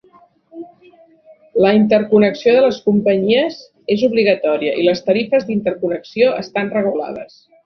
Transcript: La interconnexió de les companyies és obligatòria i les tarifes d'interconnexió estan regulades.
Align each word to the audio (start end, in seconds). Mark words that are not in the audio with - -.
La 1.65 1.73
interconnexió 1.79 2.55
de 2.55 2.63
les 2.63 2.79
companyies 2.87 3.59
és 3.97 4.07
obligatòria 4.09 4.73
i 4.85 4.87
les 4.89 5.05
tarifes 5.11 5.47
d'interconnexió 5.51 6.33
estan 6.41 6.75
regulades. 6.79 7.39